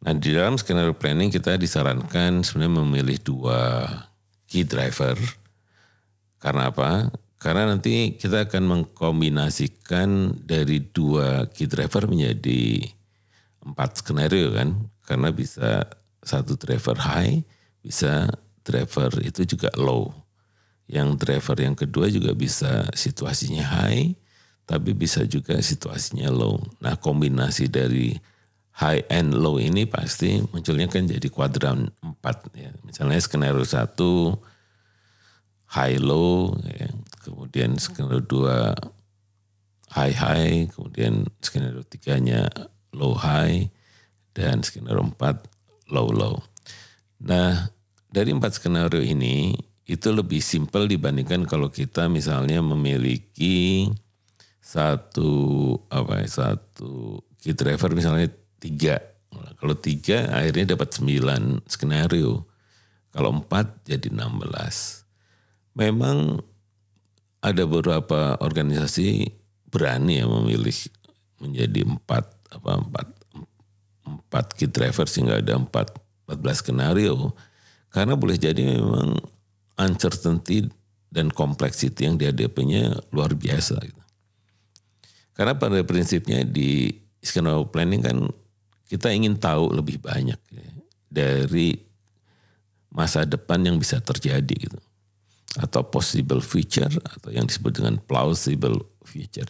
Nah, 0.04 0.14
di 0.16 0.36
dalam 0.36 0.60
skenario 0.60 0.96
planning 0.96 1.32
kita 1.32 1.56
disarankan 1.58 2.44
sebenarnya 2.44 2.76
memilih 2.84 3.18
dua 3.24 3.88
key 4.48 4.68
driver 4.68 5.16
karena 6.44 6.76
apa? 6.76 7.08
Karena 7.40 7.72
nanti 7.72 8.20
kita 8.20 8.52
akan 8.52 8.64
mengkombinasikan 8.68 10.44
dari 10.44 10.84
dua 10.84 11.48
key 11.48 11.72
driver 11.72 12.04
menjadi 12.04 12.84
empat 13.64 14.04
skenario 14.04 14.52
kan. 14.52 14.76
Karena 15.08 15.32
bisa 15.32 15.88
satu 16.20 16.60
driver 16.60 17.00
high, 17.00 17.48
bisa 17.80 18.28
driver 18.68 19.12
itu 19.24 19.48
juga 19.48 19.72
low. 19.80 20.12
Yang 20.84 21.10
driver 21.24 21.58
yang 21.64 21.76
kedua 21.80 22.12
juga 22.12 22.36
bisa 22.36 22.92
situasinya 22.92 23.64
high, 23.64 24.20
tapi 24.64 24.96
bisa 24.96 25.28
juga 25.28 25.60
situasinya 25.60 26.32
low. 26.32 26.60
Nah 26.80 26.96
kombinasi 26.96 27.68
dari 27.68 28.16
high 28.74 29.06
and 29.14 29.38
low 29.38 29.62
ini 29.62 29.86
pasti 29.86 30.42
munculnya 30.50 30.90
kan 30.90 31.06
jadi 31.06 31.28
kuadran 31.30 31.94
empat 32.02 32.50
ya. 32.58 32.72
Misalnya 32.82 33.20
skenario 33.22 33.62
satu 33.68 34.34
high 35.70 35.98
low, 36.02 36.54
ya. 36.66 36.90
kemudian 37.22 37.78
skenario 37.78 38.22
dua 38.22 38.74
high 39.94 40.16
high, 40.16 40.58
kemudian 40.74 41.26
skenario 41.42 41.86
tiganya 41.86 42.50
low 42.94 43.14
high, 43.14 43.70
dan 44.34 44.66
skenario 44.66 45.06
empat 45.06 45.46
low 45.94 46.10
low. 46.10 46.42
Nah 47.22 47.70
dari 48.10 48.34
empat 48.34 48.58
skenario 48.58 49.02
ini 49.02 49.54
itu 49.84 50.10
lebih 50.16 50.40
simpel 50.40 50.88
dibandingkan 50.88 51.44
kalau 51.44 51.68
kita 51.68 52.08
misalnya 52.08 52.64
memiliki 52.64 53.92
satu 54.64 55.32
apa 55.92 56.24
ya, 56.24 56.28
satu 56.48 57.20
key 57.44 57.52
driver 57.52 57.92
misalnya 57.92 58.32
tiga. 58.64 58.96
Kalau 59.60 59.76
tiga 59.76 60.32
akhirnya 60.32 60.80
dapat 60.80 60.96
sembilan 60.96 61.68
skenario. 61.68 62.48
Kalau 63.12 63.30
empat 63.36 63.84
jadi 63.86 64.08
enam 64.10 64.40
belas. 64.40 65.04
Memang 65.76 66.40
ada 67.44 67.64
beberapa 67.68 68.40
organisasi 68.40 69.28
berani 69.68 70.24
ya 70.24 70.26
memilih 70.32 70.74
menjadi 71.44 71.84
empat 71.84 72.26
apa 72.56 72.72
empat 72.80 73.08
empat 74.08 74.46
key 74.56 74.72
driver 74.72 75.04
sehingga 75.10 75.44
ada 75.44 75.60
empat 75.60 75.92
empat 76.24 76.38
belas 76.40 76.64
skenario 76.64 77.36
karena 77.92 78.16
boleh 78.16 78.40
jadi 78.40 78.80
memang 78.80 79.20
uncertainty 79.78 80.72
dan 81.14 81.30
complexity 81.30 82.10
yang 82.10 82.18
dihadapinya 82.18 82.98
luar 83.14 83.38
biasa. 83.38 83.78
Gitu. 83.84 84.03
Karena 85.34 85.58
pada 85.58 85.82
prinsipnya 85.82 86.46
di 86.46 86.94
skenario 87.18 87.66
planning 87.66 88.02
kan 88.06 88.18
kita 88.86 89.10
ingin 89.10 89.42
tahu 89.42 89.74
lebih 89.74 89.98
banyak 89.98 90.38
ya, 90.38 90.70
dari 91.10 91.74
masa 92.94 93.26
depan 93.26 93.66
yang 93.66 93.82
bisa 93.82 93.98
terjadi 93.98 94.54
gitu. 94.54 94.80
Atau 95.58 95.86
possible 95.90 96.42
future 96.42 96.90
atau 96.90 97.30
yang 97.34 97.50
disebut 97.50 97.82
dengan 97.82 97.98
plausible 97.98 98.78
future. 99.06 99.50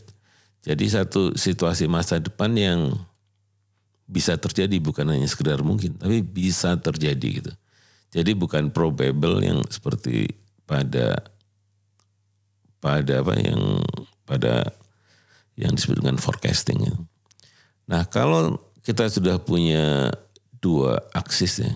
Jadi 0.63 0.87
satu 0.87 1.35
situasi 1.35 1.91
masa 1.91 2.23
depan 2.23 2.55
yang 2.55 2.95
bisa 4.07 4.35
terjadi 4.39 4.79
bukan 4.79 5.11
hanya 5.11 5.27
sekedar 5.27 5.59
mungkin 5.63 5.99
tapi 5.99 6.23
bisa 6.23 6.79
terjadi 6.79 7.43
gitu. 7.43 7.51
Jadi 8.13 8.31
bukan 8.37 8.71
probable 8.71 9.43
yang 9.43 9.59
seperti 9.67 10.29
pada 10.63 11.19
pada 12.79 13.13
apa 13.23 13.33
yang 13.39 13.79
pada 14.23 14.71
yang 15.59 15.77
disebut 15.77 16.01
dengan 16.01 16.17
forecasting. 16.17 16.85
Nah 17.89 18.03
kalau 18.09 18.57
kita 18.81 19.07
sudah 19.07 19.37
punya 19.39 20.09
dua 20.63 20.99
aksis 21.13 21.63
ya, 21.63 21.71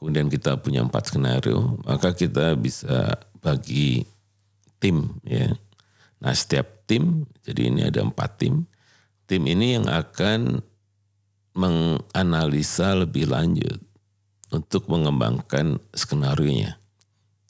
kemudian 0.00 0.32
kita 0.32 0.56
punya 0.56 0.80
empat 0.80 1.12
skenario, 1.12 1.76
maka 1.84 2.16
kita 2.16 2.56
bisa 2.56 3.20
bagi 3.44 4.08
tim 4.80 5.20
ya. 5.26 5.52
Nah 6.20 6.32
setiap 6.32 6.88
tim, 6.88 7.28
jadi 7.44 7.68
ini 7.68 7.80
ada 7.88 8.00
empat 8.04 8.40
tim, 8.40 8.64
tim 9.28 9.42
ini 9.44 9.76
yang 9.76 9.86
akan 9.88 10.64
menganalisa 11.52 12.94
lebih 12.96 13.28
lanjut 13.28 13.78
untuk 14.50 14.90
mengembangkan 14.90 15.78
skenario-nya. 15.94 16.78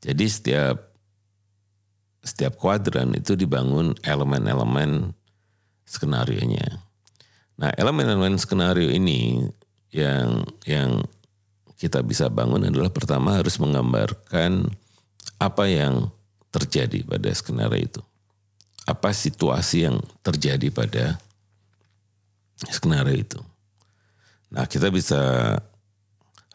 Jadi 0.00 0.24
setiap 0.26 0.89
setiap 2.30 2.54
kuadran 2.54 3.10
itu 3.18 3.34
dibangun 3.34 3.98
elemen-elemen 4.06 5.10
skenario-nya. 5.82 6.78
Nah, 7.58 7.74
elemen-elemen 7.74 8.38
skenario 8.38 8.86
ini 8.86 9.42
yang 9.90 10.46
yang 10.62 11.02
kita 11.74 12.06
bisa 12.06 12.30
bangun 12.30 12.70
adalah 12.70 12.94
pertama 12.94 13.34
harus 13.34 13.58
menggambarkan 13.58 14.70
apa 15.42 15.64
yang 15.66 16.14
terjadi 16.54 17.02
pada 17.02 17.34
skenario 17.34 17.82
itu. 17.82 18.02
Apa 18.86 19.10
situasi 19.10 19.90
yang 19.90 19.98
terjadi 20.22 20.70
pada 20.70 21.18
skenario 22.70 23.18
itu. 23.18 23.40
Nah, 24.54 24.70
kita 24.70 24.86
bisa 24.94 25.56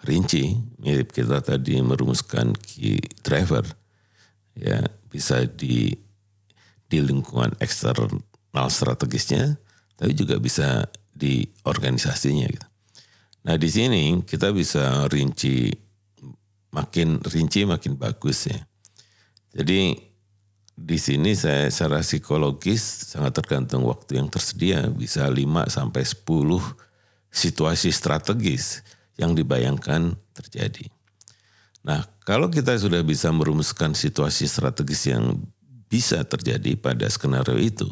rinci 0.08 0.56
mirip 0.80 1.12
kita 1.12 1.42
tadi 1.42 1.82
merumuskan 1.82 2.54
key 2.54 3.02
driver 3.26 3.66
ya 4.56 4.80
bisa 5.16 5.48
di 5.48 5.96
di 6.86 6.98
lingkungan 7.00 7.56
eksternal 7.64 8.68
strategisnya 8.68 9.56
tapi 9.96 10.12
juga 10.12 10.36
bisa 10.38 10.86
di 11.16 11.48
organisasinya 11.64 12.46
gitu. 12.52 12.68
Nah 13.48 13.56
di 13.56 13.70
sini 13.72 14.20
kita 14.28 14.52
bisa 14.52 15.08
rinci 15.08 15.72
makin 16.76 17.24
rinci 17.24 17.64
makin 17.64 17.96
bagus 17.96 18.52
ya. 18.52 18.60
Jadi 19.56 19.96
di 20.76 20.98
sini 21.00 21.32
saya 21.32 21.72
secara 21.72 22.04
psikologis 22.04 22.84
sangat 23.16 23.40
tergantung 23.40 23.88
waktu 23.88 24.20
yang 24.20 24.28
tersedia 24.28 24.92
bisa 24.92 25.24
5 25.24 25.72
sampai 25.72 26.04
10 26.04 26.28
situasi 27.32 27.96
strategis 27.96 28.84
yang 29.16 29.32
dibayangkan 29.32 30.20
terjadi. 30.36 30.92
Nah, 31.86 32.02
kalau 32.26 32.50
kita 32.50 32.74
sudah 32.74 33.06
bisa 33.06 33.30
merumuskan 33.30 33.94
situasi 33.94 34.50
strategis 34.50 35.06
yang 35.06 35.38
bisa 35.86 36.26
terjadi 36.26 36.74
pada 36.74 37.06
skenario 37.06 37.62
itu, 37.62 37.86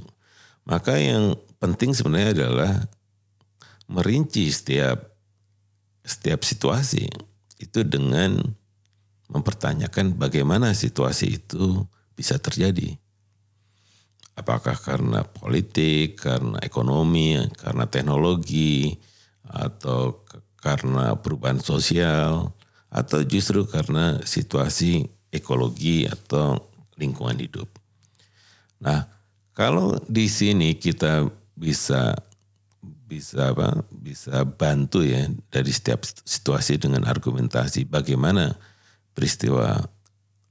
maka 0.65 0.97
yang 0.97 1.37
penting 1.61 1.93
sebenarnya 1.93 2.41
adalah 2.41 2.89
merinci 3.85 4.49
setiap 4.49 5.13
setiap 6.01 6.41
situasi 6.41 7.05
itu 7.61 7.79
dengan 7.85 8.41
mempertanyakan 9.29 10.17
bagaimana 10.17 10.73
situasi 10.73 11.37
itu 11.37 11.85
bisa 12.17 12.41
terjadi. 12.41 12.97
Apakah 14.33 14.73
karena 14.73 15.21
politik, 15.21 16.17
karena 16.17 16.57
ekonomi, 16.65 17.37
karena 17.53 17.85
teknologi, 17.85 18.97
atau 19.45 20.25
karena 20.57 21.13
perubahan 21.13 21.61
sosial 21.61 22.49
atau 22.93 23.25
justru 23.25 23.65
karena 23.65 24.21
situasi 24.21 25.09
ekologi 25.33 26.05
atau 26.05 26.61
lingkungan 27.01 27.41
hidup. 27.41 27.65
Nah, 28.77 29.09
kalau 29.57 29.97
di 30.05 30.29
sini 30.29 30.77
kita 30.77 31.25
bisa 31.57 32.13
bisa 33.09 33.53
apa? 33.53 33.81
Bisa 33.89 34.45
bantu 34.45 35.01
ya 35.01 35.25
dari 35.49 35.73
setiap 35.73 36.05
situasi 36.05 36.77
dengan 36.77 37.09
argumentasi 37.09 37.89
bagaimana 37.89 38.53
peristiwa 39.17 39.81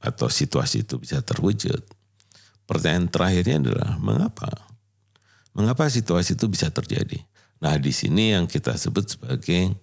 atau 0.03 0.27
situasi 0.27 0.83
itu 0.83 0.99
bisa 0.99 1.23
terwujud. 1.23 1.83
Pertanyaan 2.67 3.07
terakhirnya 3.11 3.57
adalah 3.63 3.91
mengapa? 4.03 4.51
Mengapa 5.55 5.87
situasi 5.87 6.35
itu 6.35 6.47
bisa 6.51 6.71
terjadi? 6.75 7.23
Nah, 7.63 7.79
di 7.79 7.95
sini 7.95 8.35
yang 8.35 8.51
kita 8.51 8.75
sebut 8.75 9.15
sebagai 9.15 9.79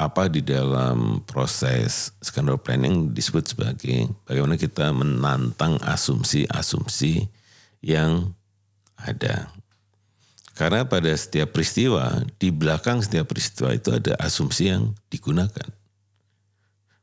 apa 0.00 0.26
di 0.26 0.40
dalam 0.40 1.20
proses 1.28 2.16
skenario 2.24 2.58
planning 2.58 3.12
disebut 3.12 3.52
sebagai 3.52 4.08
bagaimana 4.24 4.56
kita 4.56 4.90
menantang 4.90 5.76
asumsi-asumsi 5.84 7.28
yang 7.84 8.32
ada. 8.96 9.52
Karena 10.52 10.84
pada 10.84 11.08
setiap 11.16 11.56
peristiwa, 11.56 12.22
di 12.36 12.52
belakang 12.52 13.00
setiap 13.00 13.32
peristiwa 13.32 13.72
itu 13.72 13.88
ada 13.92 14.12
asumsi 14.20 14.68
yang 14.68 14.92
digunakan. 15.08 15.68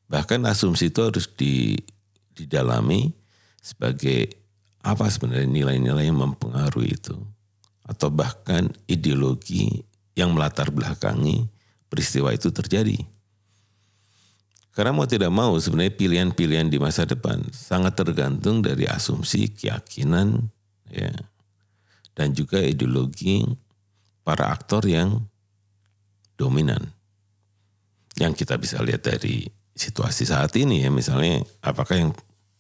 Bahkan 0.09 0.45
asumsi 0.45 0.89
itu 0.89 1.01
harus 1.01 1.25
di, 1.33 1.77
didalami 2.33 3.13
sebagai 3.61 4.37
apa 4.81 5.05
sebenarnya 5.09 5.49
nilai-nilai 5.49 6.09
yang 6.09 6.21
mempengaruhi 6.21 6.93
itu. 6.93 7.17
Atau 7.85 8.13
bahkan 8.13 8.69
ideologi 8.85 9.81
yang 10.13 10.37
melatar 10.37 10.69
belakangi 10.69 11.49
peristiwa 11.89 12.31
itu 12.31 12.53
terjadi. 12.53 12.95
Karena 14.71 14.95
mau 14.95 15.03
tidak 15.03 15.33
mau 15.33 15.59
sebenarnya 15.59 15.91
pilihan-pilihan 15.91 16.71
di 16.71 16.79
masa 16.79 17.03
depan 17.03 17.43
sangat 17.51 17.99
tergantung 17.99 18.63
dari 18.63 18.87
asumsi, 18.87 19.51
keyakinan, 19.51 20.47
ya, 20.87 21.11
dan 22.15 22.31
juga 22.31 22.63
ideologi 22.63 23.43
para 24.23 24.55
aktor 24.55 24.87
yang 24.87 25.19
dominan. 26.39 26.95
Yang 28.15 28.45
kita 28.45 28.55
bisa 28.55 28.79
lihat 28.79 29.03
dari 29.03 29.51
situasi 29.75 30.31
saat 30.31 30.55
ini 30.55 30.87
ya, 30.87 30.89
misalnya 30.93 31.43
apakah 31.59 31.99
yang 31.99 32.11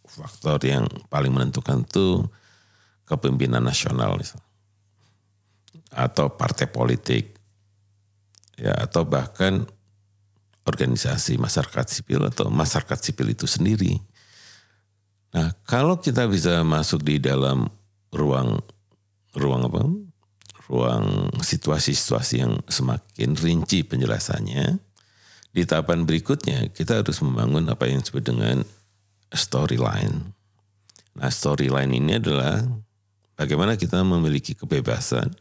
faktor 0.03 0.59
yang 0.67 0.91
paling 1.07 1.31
menentukan 1.31 1.87
itu 1.87 2.27
kepemimpinan 3.07 3.63
nasional 3.63 4.19
misalnya. 4.19 4.43
Atau 5.95 6.35
partai 6.35 6.67
politik 6.67 7.38
ya 8.59 8.75
atau 8.75 9.07
bahkan 9.07 9.63
organisasi 10.67 11.41
masyarakat 11.41 11.85
sipil 11.89 12.27
atau 12.29 12.51
masyarakat 12.53 12.99
sipil 12.99 13.33
itu 13.33 13.49
sendiri. 13.49 13.97
Nah, 15.33 15.53
kalau 15.65 15.97
kita 15.97 16.29
bisa 16.29 16.61
masuk 16.61 17.01
di 17.01 17.17
dalam 17.17 17.65
ruang 18.13 18.59
ruang 19.33 19.63
apa? 19.65 19.83
ruang 20.69 21.33
situasi-situasi 21.41 22.45
yang 22.45 22.61
semakin 22.69 23.33
rinci 23.33 23.81
penjelasannya, 23.81 24.77
di 25.49 25.65
tahapan 25.65 26.05
berikutnya 26.05 26.69
kita 26.69 27.01
harus 27.01 27.17
membangun 27.25 27.65
apa 27.73 27.89
yang 27.89 28.05
disebut 28.05 28.21
dengan 28.21 28.61
storyline. 29.33 30.29
Nah, 31.17 31.33
storyline 31.33 31.89
ini 31.89 32.21
adalah 32.21 32.61
bagaimana 33.33 33.81
kita 33.81 34.05
memiliki 34.05 34.53
kebebasan 34.53 35.33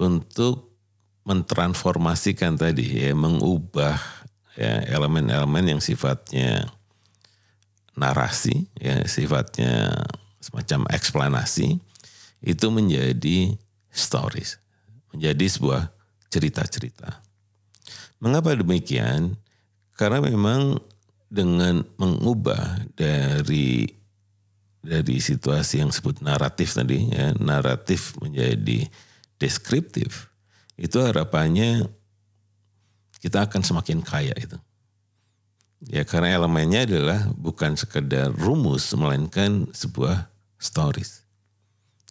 untuk 0.00 0.71
mentransformasikan 1.22 2.58
tadi 2.58 3.06
ya, 3.06 3.14
mengubah 3.14 3.98
ya 4.58 4.82
elemen-elemen 4.90 5.76
yang 5.76 5.80
sifatnya 5.80 6.66
narasi, 7.94 8.66
ya 8.80 9.04
sifatnya 9.06 10.02
semacam 10.42 10.90
eksplanasi 10.90 11.78
itu 12.42 12.66
menjadi 12.74 13.54
stories, 13.94 14.58
menjadi 15.14 15.46
sebuah 15.46 15.82
cerita-cerita. 16.32 17.22
Mengapa 18.18 18.56
demikian? 18.56 19.38
Karena 19.94 20.18
memang 20.18 20.80
dengan 21.30 21.86
mengubah 22.00 22.82
dari 22.98 23.86
dari 24.82 25.22
situasi 25.22 25.78
yang 25.78 25.94
disebut 25.94 26.18
naratif 26.26 26.74
tadi 26.74 27.06
ya, 27.14 27.30
naratif 27.38 28.18
menjadi 28.18 28.90
deskriptif. 29.38 30.31
Itu 30.76 31.04
harapannya 31.04 31.86
kita 33.22 33.46
akan 33.46 33.62
semakin 33.62 34.02
kaya 34.02 34.34
itu. 34.34 34.58
Ya 35.90 36.06
karena 36.06 36.38
elemennya 36.38 36.86
adalah 36.86 37.26
bukan 37.34 37.74
sekedar 37.74 38.30
rumus 38.34 38.90
melainkan 38.94 39.66
sebuah 39.74 40.30
stories. 40.58 41.26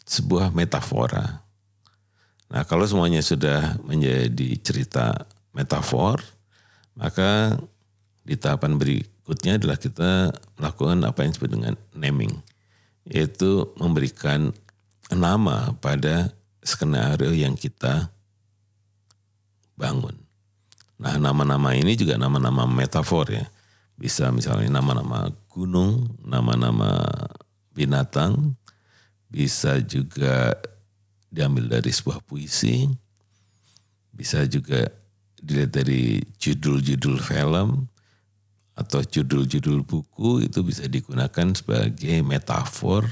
Sebuah 0.04 0.52
metafora. 0.52 1.44
Nah, 2.52 2.68
kalau 2.68 2.84
semuanya 2.84 3.24
sudah 3.24 3.80
menjadi 3.88 4.60
cerita 4.60 5.24
metafor, 5.56 6.20
maka 7.00 7.56
di 8.28 8.36
tahapan 8.36 8.76
berikutnya 8.76 9.56
adalah 9.56 9.80
kita 9.80 10.36
melakukan 10.60 11.00
apa 11.08 11.24
yang 11.24 11.32
disebut 11.32 11.52
dengan 11.56 11.74
naming, 11.96 12.36
yaitu 13.08 13.72
memberikan 13.80 14.52
nama 15.16 15.72
pada 15.80 16.36
skenario 16.60 17.32
yang 17.32 17.56
kita 17.56 18.12
bangun. 19.76 20.16
Nah, 21.02 21.18
nama-nama 21.18 21.74
ini 21.74 21.98
juga 21.98 22.16
nama-nama 22.16 22.70
metafor 22.70 23.34
ya. 23.34 23.46
Bisa 23.98 24.30
misalnya 24.30 24.82
nama-nama 24.82 25.30
gunung, 25.50 26.14
nama-nama 26.22 27.02
binatang, 27.74 28.54
bisa 29.32 29.82
juga 29.82 30.54
diambil 31.32 31.80
dari 31.80 31.90
sebuah 31.90 32.22
puisi, 32.22 32.86
bisa 34.14 34.46
juga 34.46 34.86
dilihat 35.42 35.74
dari 35.74 36.22
judul-judul 36.38 37.18
film 37.18 37.90
atau 38.78 39.02
judul-judul 39.02 39.84
buku 39.84 40.46
itu 40.46 40.62
bisa 40.62 40.86
digunakan 40.86 41.54
sebagai 41.58 42.22
metafor 42.22 43.06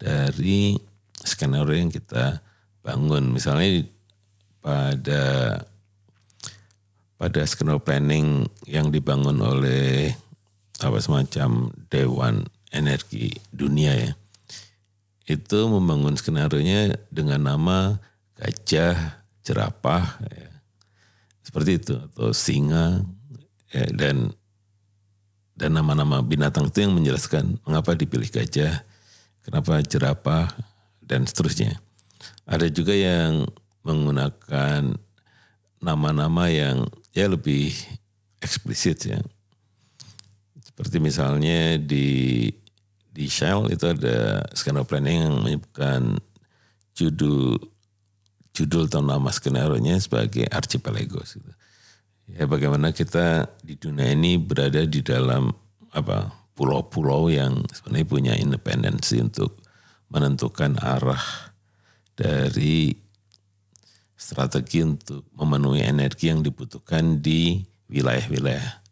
dari 0.00 0.76
skenario 1.20 1.76
yang 1.76 1.92
kita 1.92 2.40
bangun. 2.80 3.32
Misalnya 3.32 3.84
pada 4.60 5.22
pada 7.16 7.40
skenario 7.48 7.80
planning 7.80 8.44
yang 8.68 8.92
dibangun 8.92 9.40
oleh 9.40 10.12
apa 10.80 10.98
semacam 11.00 11.72
Dewan 11.88 12.44
Energi 12.68 13.32
Dunia 13.48 13.92
ya. 13.96 14.12
Itu 15.26 15.66
membangun 15.66 16.14
skenario-nya 16.14 16.94
dengan 17.10 17.50
nama 17.50 17.98
gajah, 18.38 19.26
jerapah, 19.42 20.22
ya. 20.22 20.50
seperti 21.42 21.82
itu 21.82 21.94
atau 21.98 22.30
singa 22.30 23.02
ya, 23.72 23.88
dan 23.90 24.30
dan 25.56 25.72
nama-nama 25.72 26.20
binatang 26.20 26.68
itu 26.68 26.84
yang 26.84 26.92
menjelaskan 26.94 27.58
mengapa 27.64 27.96
dipilih 27.96 28.28
gajah, 28.28 28.84
kenapa 29.40 29.80
jerapah 29.80 30.52
dan 31.00 31.24
seterusnya. 31.24 31.80
Ada 32.44 32.68
juga 32.68 32.92
yang 32.92 33.48
menggunakan 33.82 34.94
nama-nama 35.80 36.52
yang 36.52 36.84
ya 37.16 37.32
lebih 37.32 37.72
eksplisit 38.44 39.08
ya. 39.08 39.18
Seperti 40.60 41.00
misalnya 41.00 41.80
di 41.80 42.52
di 43.08 43.24
Shell 43.32 43.72
itu 43.72 43.88
ada 43.88 44.44
skenario 44.52 44.84
planning 44.84 45.24
yang 45.24 45.36
menyebutkan 45.40 46.20
judul 46.92 47.56
judul 48.52 48.84
atau 48.84 49.00
nama 49.00 49.32
skenario 49.32 49.80
nya 49.80 49.96
sebagai 49.96 50.44
archipelagos. 50.52 51.40
Gitu. 51.40 51.52
Ya 52.36 52.44
bagaimana 52.44 52.92
kita 52.92 53.48
di 53.64 53.80
dunia 53.80 54.12
ini 54.12 54.36
berada 54.36 54.84
di 54.84 55.00
dalam 55.00 55.48
apa 55.96 56.28
pulau-pulau 56.52 57.32
yang 57.32 57.64
sebenarnya 57.72 58.08
punya 58.08 58.32
independensi 58.36 59.16
untuk 59.24 59.56
menentukan 60.12 60.76
arah 60.80 61.22
dari 62.12 63.05
strategi 64.16 64.80
untuk 64.80 65.28
memenuhi 65.36 65.84
energi 65.84 66.32
yang 66.32 66.40
dibutuhkan 66.40 67.20
di 67.20 67.60
wilayah-wilayah 67.92 68.82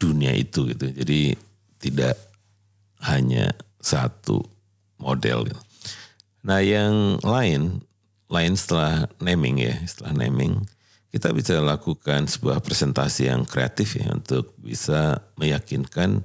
dunia 0.00 0.32
itu 0.32 0.72
gitu. 0.72 0.92
Jadi 0.92 1.36
tidak 1.80 2.16
hanya 3.04 3.52
satu 3.78 4.40
model. 4.98 5.46
Gitu. 5.46 5.60
Nah 6.42 6.60
yang 6.64 7.20
lain, 7.20 7.84
lain 8.32 8.52
setelah 8.56 9.06
naming 9.20 9.60
ya, 9.60 9.76
setelah 9.84 10.26
naming, 10.26 10.64
kita 11.12 11.32
bisa 11.32 11.60
lakukan 11.60 12.28
sebuah 12.28 12.60
presentasi 12.60 13.30
yang 13.30 13.46
kreatif 13.46 13.96
ya 14.00 14.12
untuk 14.12 14.52
bisa 14.58 15.22
meyakinkan 15.40 16.24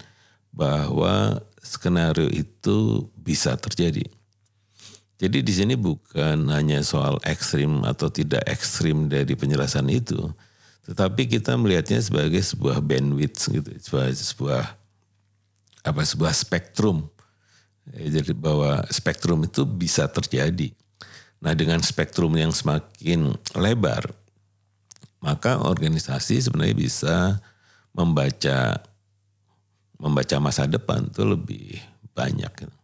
bahwa 0.51 1.39
skenario 1.63 2.27
itu 2.27 3.07
bisa 3.15 3.55
terjadi. 3.55 4.03
Jadi 5.21 5.45
di 5.45 5.53
sini 5.53 5.77
bukan 5.77 6.49
hanya 6.49 6.81
soal 6.81 7.21
ekstrim 7.21 7.85
atau 7.85 8.09
tidak 8.09 8.41
ekstrim 8.49 9.05
dari 9.05 9.37
penjelasan 9.37 9.85
itu, 9.93 10.17
tetapi 10.89 11.29
kita 11.29 11.53
melihatnya 11.53 12.01
sebagai 12.01 12.41
sebuah 12.41 12.81
bandwidth 12.81 13.53
gitu, 13.53 13.69
sebuah, 13.85 14.07
sebuah 14.17 14.63
apa 15.85 16.01
sebuah 16.01 16.33
spektrum. 16.33 17.05
Ya, 17.93 18.17
jadi 18.17 18.33
bahwa 18.33 18.81
spektrum 18.89 19.45
itu 19.45 19.61
bisa 19.61 20.09
terjadi. 20.09 20.73
Nah 21.37 21.53
dengan 21.53 21.85
spektrum 21.85 22.33
yang 22.33 22.49
semakin 22.49 23.37
lebar, 23.53 24.09
maka 25.21 25.61
organisasi 25.61 26.49
sebenarnya 26.49 26.77
bisa 26.77 27.15
membaca 27.93 28.81
membaca 30.01 30.35
masa 30.41 30.65
depan 30.65 31.05
itu 31.13 31.21
lebih 31.21 31.77
banyak. 32.17 32.49
Gitu. 32.57 32.80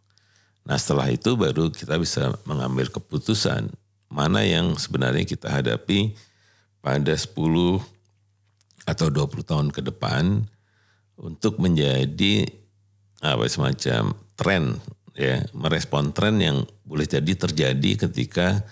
Nah 0.68 0.76
setelah 0.76 1.08
itu 1.08 1.32
baru 1.32 1.72
kita 1.72 1.96
bisa 1.96 2.36
mengambil 2.44 2.92
keputusan 2.92 3.72
mana 4.12 4.44
yang 4.44 4.76
sebenarnya 4.76 5.24
kita 5.24 5.48
hadapi 5.48 6.12
pada 6.84 7.16
10 7.16 7.32
atau 8.84 9.06
20 9.08 9.48
tahun 9.48 9.68
ke 9.72 9.80
depan 9.88 10.44
untuk 11.16 11.56
menjadi 11.56 12.48
apa 13.24 13.48
semacam 13.48 14.12
tren 14.36 14.76
ya 15.16 15.42
merespon 15.56 16.14
tren 16.14 16.38
yang 16.38 16.62
boleh 16.86 17.08
jadi 17.08 17.32
terjadi 17.34 18.06
ketika 18.06 18.62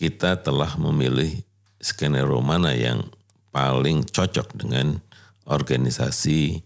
kita 0.00 0.40
telah 0.40 0.78
memilih 0.80 1.42
skenario 1.82 2.40
mana 2.40 2.72
yang 2.72 3.04
paling 3.52 4.06
cocok 4.08 4.56
dengan 4.56 4.96
organisasi 5.44 6.64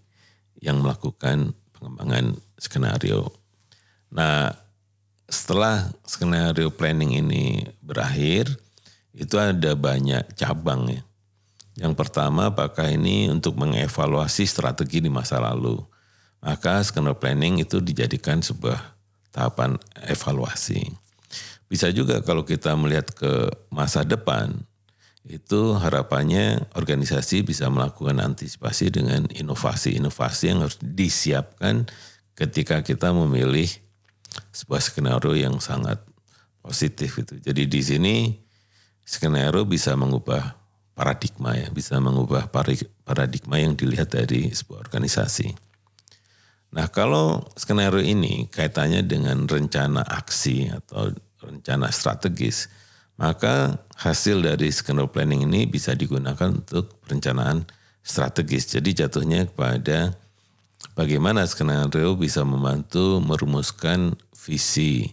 yang 0.63 0.85
melakukan 0.85 1.57
pengembangan 1.75 2.39
skenario 2.61 3.40
Nah, 4.11 4.51
setelah 5.31 5.95
skenario 6.03 6.75
planning 6.75 7.23
ini 7.23 7.63
berakhir, 7.79 8.51
itu 9.15 9.39
ada 9.39 9.75
banyak 9.79 10.35
cabang 10.35 10.91
ya. 10.91 11.03
Yang 11.79 11.95
pertama, 11.97 12.51
apakah 12.51 12.91
ini 12.91 13.31
untuk 13.31 13.57
mengevaluasi 13.57 14.45
strategi 14.45 15.01
di 15.01 15.09
masa 15.09 15.39
lalu. 15.39 15.79
Maka 16.43 16.83
skenario 16.83 17.17
planning 17.17 17.63
itu 17.63 17.79
dijadikan 17.79 18.43
sebuah 18.43 18.79
tahapan 19.31 19.79
evaluasi. 20.11 20.91
Bisa 21.71 21.95
juga 21.95 22.19
kalau 22.27 22.43
kita 22.43 22.75
melihat 22.75 23.15
ke 23.15 23.47
masa 23.71 24.03
depan, 24.03 24.51
itu 25.23 25.79
harapannya 25.79 26.67
organisasi 26.75 27.47
bisa 27.47 27.71
melakukan 27.71 28.19
antisipasi 28.19 28.91
dengan 28.91 29.31
inovasi-inovasi 29.31 30.45
yang 30.51 30.67
harus 30.67 30.81
disiapkan 30.83 31.87
ketika 32.35 32.83
kita 32.83 33.15
memilih 33.15 33.69
sebuah 34.51 34.83
skenario 34.83 35.33
yang 35.35 35.59
sangat 35.63 36.03
positif 36.61 37.19
itu. 37.23 37.41
Jadi 37.41 37.63
di 37.67 37.81
sini 37.81 38.17
skenario 39.03 39.65
bisa 39.65 39.97
mengubah 39.97 40.55
paradigma 40.95 41.57
ya, 41.57 41.73
bisa 41.73 41.97
mengubah 41.97 42.53
paradigma 43.07 43.57
yang 43.57 43.75
dilihat 43.75 44.13
dari 44.13 44.53
sebuah 44.53 44.85
organisasi. 44.85 45.57
Nah 46.71 46.87
kalau 46.93 47.43
skenario 47.59 47.99
ini 47.99 48.47
kaitannya 48.47 49.03
dengan 49.03 49.49
rencana 49.49 50.07
aksi 50.07 50.71
atau 50.71 51.11
rencana 51.41 51.91
strategis, 51.91 52.71
maka 53.17 53.81
hasil 53.97 54.45
dari 54.45 54.71
skenario 54.71 55.11
planning 55.11 55.49
ini 55.49 55.67
bisa 55.67 55.97
digunakan 55.97 56.53
untuk 56.53 57.01
perencanaan 57.03 57.67
strategis. 58.05 58.71
Jadi 58.71 58.95
jatuhnya 58.95 59.49
kepada 59.49 60.15
bagaimana 60.95 61.47
skenario 61.47 62.15
bisa 62.17 62.43
membantu 62.43 63.19
merumuskan 63.23 64.15
visi 64.35 65.11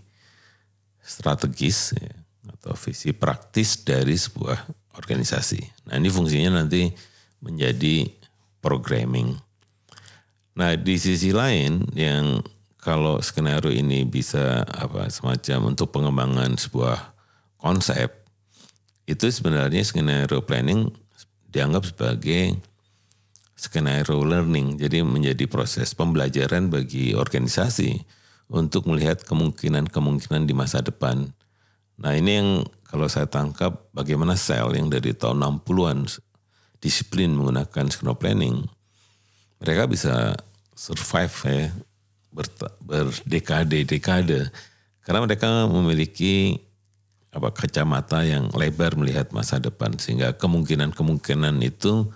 strategis 1.03 1.95
ya, 1.95 2.11
atau 2.51 2.75
visi 2.75 3.15
praktis 3.15 3.81
dari 3.83 4.15
sebuah 4.15 4.59
organisasi. 4.97 5.87
Nah 5.87 5.99
ini 5.99 6.09
fungsinya 6.11 6.63
nanti 6.63 6.91
menjadi 7.39 8.09
programming. 8.59 9.37
Nah, 10.57 10.73
di 10.73 10.97
sisi 10.97 11.29
lain 11.29 11.85
yang 11.93 12.41
kalau 12.81 13.21
skenario 13.21 13.69
ini 13.69 14.03
bisa 14.09 14.65
apa 14.65 15.05
semacam 15.13 15.75
untuk 15.75 15.93
pengembangan 15.93 16.57
sebuah 16.57 17.13
konsep 17.61 18.09
itu 19.07 19.27
sebenarnya 19.27 19.83
skenario 19.85 20.43
planning 20.43 20.91
dianggap 21.47 21.87
sebagai 21.87 22.57
skenario 23.57 24.21
learning. 24.21 24.77
Jadi 24.77 25.01
menjadi 25.01 25.49
proses 25.49 25.97
pembelajaran 25.97 26.69
bagi 26.69 27.17
organisasi 27.17 28.05
untuk 28.47 28.87
melihat 28.87 29.25
kemungkinan-kemungkinan 29.25 30.47
di 30.47 30.53
masa 30.53 30.79
depan. 30.79 31.33
Nah 31.97 32.13
ini 32.13 32.31
yang 32.39 32.49
kalau 32.85 33.09
saya 33.09 33.25
tangkap 33.27 33.89
bagaimana 33.91 34.37
sel 34.37 34.71
yang 34.77 34.87
dari 34.87 35.11
tahun 35.11 35.43
60-an 35.65 36.07
disiplin 36.77 37.33
menggunakan 37.33 37.89
skenario 37.89 38.15
planning, 38.15 38.55
mereka 39.59 39.89
bisa 39.89 40.37
survive 40.77 41.35
ya 41.49 41.73
berdekade-dekade 42.85 44.53
karena 45.01 45.19
mereka 45.25 45.65
memiliki 45.65 46.61
apa 47.33 47.49
kacamata 47.49 48.21
yang 48.21 48.53
lebar 48.53 48.93
melihat 48.93 49.33
masa 49.33 49.57
depan 49.57 49.97
sehingga 49.97 50.37
kemungkinan-kemungkinan 50.37 51.57
itu 51.65 52.13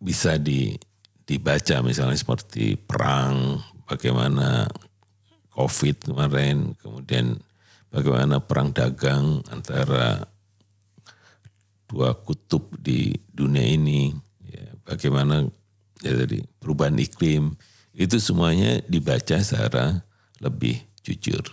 bisa 0.00 0.40
di 0.40 0.74
dibaca 1.28 1.78
misalnya 1.84 2.18
seperti 2.18 2.74
perang, 2.74 3.60
bagaimana 3.86 4.66
Covid 5.54 6.10
kemarin, 6.10 6.74
kemudian 6.80 7.38
bagaimana 7.92 8.42
perang 8.42 8.74
dagang 8.74 9.44
antara 9.52 10.26
dua 11.86 12.18
kutub 12.18 12.74
di 12.80 13.14
dunia 13.30 13.62
ini, 13.62 14.10
ya, 14.42 14.74
bagaimana 14.82 15.46
ya 16.02 16.12
tadi 16.18 16.42
perubahan 16.58 16.98
iklim, 16.98 17.54
itu 17.94 18.16
semuanya 18.18 18.82
dibaca 18.90 19.38
secara 19.38 20.02
lebih 20.40 20.82
jujur. 21.04 21.44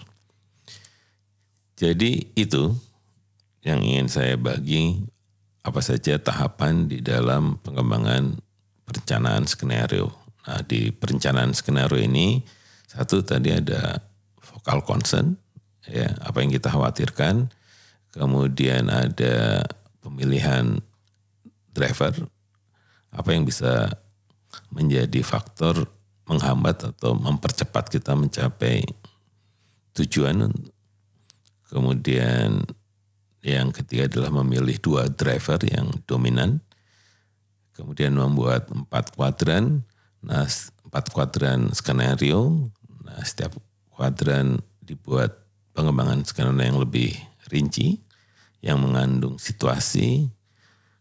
Jadi 1.77 2.33
itu 2.33 2.73
yang 3.62 3.83
ingin 3.83 4.10
saya 4.10 4.33
bagi 4.39 5.05
apa 5.67 5.84
saja 5.84 6.15
tahapan 6.15 6.88
di 6.88 7.03
dalam 7.03 7.60
pengembangan 7.60 8.39
perencanaan 8.88 9.43
skenario 9.43 10.15
Nah, 10.47 10.63
di 10.63 10.95
perencanaan 10.95 11.51
skenario 11.51 11.99
ini 11.99 12.39
satu 12.88 13.19
tadi 13.19 13.51
ada 13.51 13.99
vokal 14.39 14.80
concern 14.88 15.36
ya, 15.84 16.08
apa 16.23 16.39
yang 16.39 16.56
kita 16.56 16.71
khawatirkan. 16.71 17.51
Kemudian 18.15 18.88
ada 18.88 19.67
pemilihan 19.99 20.80
driver 21.75 22.15
apa 23.12 23.30
yang 23.36 23.43
bisa 23.43 23.91
menjadi 24.71 25.19
faktor 25.21 25.86
menghambat 26.25 26.95
atau 26.95 27.13
mempercepat 27.13 27.91
kita 27.91 28.15
mencapai 28.15 28.88
tujuan. 29.99 30.47
Kemudian 31.67 32.63
yang 33.47 33.71
ketiga 33.71 34.12
adalah 34.12 34.43
memilih 34.43 34.75
dua 34.83 35.07
driver 35.07 35.63
yang 35.63 35.88
dominan. 36.03 36.60
Kemudian 37.71 38.12
membuat 38.12 38.67
empat 38.73 39.15
kuadran 39.15 39.88
Nah, 40.27 40.45
empat 40.89 41.13
kuadran 41.13 41.71
skenario. 41.71 42.71
Nah, 43.05 43.19
setiap 43.21 43.55
kuadran 43.93 44.57
dibuat 44.81 45.36
pengembangan 45.71 46.25
skenario 46.25 46.73
yang 46.73 46.79
lebih 46.81 47.13
rinci, 47.47 48.01
yang 48.60 48.81
mengandung 48.81 49.38
situasi, 49.38 50.27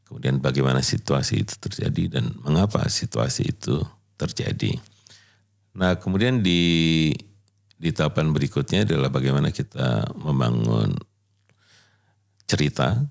kemudian 0.04 0.38
bagaimana 0.38 0.84
situasi 0.84 1.42
itu 1.42 1.54
terjadi 1.58 2.20
dan 2.20 2.36
mengapa 2.44 2.84
situasi 2.86 3.56
itu 3.56 3.80
terjadi. 4.20 4.76
Nah, 5.76 5.96
kemudian 5.96 6.44
di 6.44 7.12
di 7.76 7.92
tahapan 7.92 8.32
berikutnya 8.32 8.88
adalah 8.88 9.12
bagaimana 9.12 9.52
kita 9.52 10.08
membangun 10.16 10.96
cerita, 12.46 13.02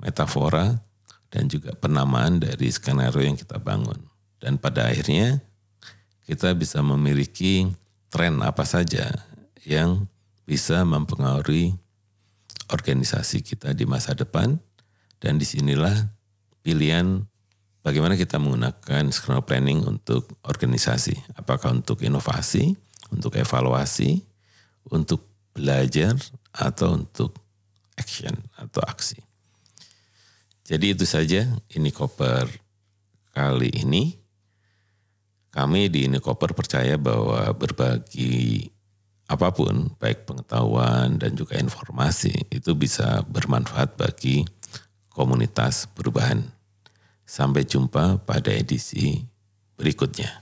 metafora, 0.00 0.80
dan 1.28 1.46
juga 1.46 1.76
penamaan 1.76 2.40
dari 2.40 2.72
skenario 2.72 3.20
yang 3.20 3.36
kita 3.36 3.60
bangun. 3.60 4.00
Dan 4.40 4.56
pada 4.56 4.88
akhirnya 4.88 5.44
kita 6.24 6.56
bisa 6.56 6.80
memiliki 6.80 7.68
tren 8.08 8.40
apa 8.40 8.64
saja 8.64 9.12
yang 9.64 10.08
bisa 10.48 10.80
mempengaruhi 10.88 11.76
organisasi 12.72 13.44
kita 13.44 13.76
di 13.76 13.84
masa 13.84 14.16
depan. 14.16 14.56
Dan 15.18 15.36
di 15.36 15.44
sinilah 15.44 16.08
pilihan 16.62 17.26
bagaimana 17.82 18.14
kita 18.16 18.40
menggunakan 18.40 19.10
skenario 19.12 19.44
planning 19.44 19.84
untuk 19.84 20.30
organisasi. 20.46 21.16
Apakah 21.36 21.74
untuk 21.74 22.00
inovasi, 22.00 22.78
untuk 23.12 23.34
evaluasi, 23.36 24.22
untuk 24.88 25.26
belajar, 25.52 26.14
atau 26.54 26.96
untuk 27.02 27.34
action 27.98 28.32
atau 28.54 28.80
aksi. 28.86 29.18
Jadi 30.62 30.94
itu 30.94 31.02
saja 31.02 31.48
ini 31.74 31.90
koper 31.90 32.46
kali 33.34 33.74
ini. 33.82 34.14
Kami 35.48 35.90
di 35.90 36.06
Unikoper 36.06 36.54
percaya 36.54 36.94
bahwa 37.00 37.50
berbagi 37.56 38.68
apa 39.28 39.52
pun, 39.52 39.92
baik 40.00 40.24
pengetahuan 40.24 41.20
dan 41.20 41.36
juga 41.36 41.60
informasi, 41.60 42.48
itu 42.48 42.72
bisa 42.72 43.20
bermanfaat 43.28 43.96
bagi 43.98 44.46
komunitas 45.12 45.88
perubahan. 45.92 46.46
Sampai 47.28 47.68
jumpa 47.68 48.24
pada 48.24 48.48
edisi 48.54 49.20
berikutnya. 49.76 50.40